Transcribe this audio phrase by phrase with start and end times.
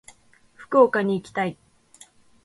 [0.55, 1.59] 福岡に行きたい。